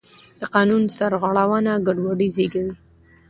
[0.39, 2.73] د قانون سرغړونه ګډوډي زېږوي